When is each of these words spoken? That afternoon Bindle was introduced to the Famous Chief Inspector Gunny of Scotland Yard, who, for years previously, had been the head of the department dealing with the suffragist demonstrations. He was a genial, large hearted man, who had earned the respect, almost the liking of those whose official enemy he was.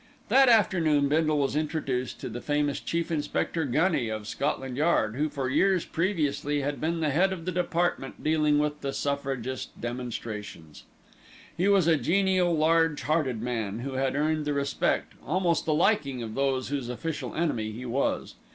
That 0.29 0.49
afternoon 0.49 1.09
Bindle 1.09 1.37
was 1.37 1.55
introduced 1.55 2.19
to 2.21 2.29
the 2.29 2.41
Famous 2.41 2.79
Chief 2.79 3.11
Inspector 3.11 3.63
Gunny 3.65 4.09
of 4.09 4.25
Scotland 4.27 4.75
Yard, 4.75 5.15
who, 5.15 5.29
for 5.29 5.47
years 5.47 5.85
previously, 5.85 6.61
had 6.61 6.81
been 6.81 7.01
the 7.01 7.11
head 7.11 7.31
of 7.31 7.45
the 7.45 7.51
department 7.51 8.23
dealing 8.23 8.57
with 8.57 8.81
the 8.81 8.93
suffragist 8.93 9.79
demonstrations. 9.79 10.85
He 11.55 11.67
was 11.67 11.85
a 11.85 11.97
genial, 11.97 12.51
large 12.57 13.03
hearted 13.03 13.43
man, 13.43 13.81
who 13.81 13.93
had 13.93 14.15
earned 14.15 14.45
the 14.45 14.53
respect, 14.53 15.13
almost 15.23 15.65
the 15.67 15.73
liking 15.75 16.23
of 16.23 16.33
those 16.33 16.69
whose 16.69 16.89
official 16.89 17.35
enemy 17.35 17.71
he 17.71 17.85
was. 17.85 18.33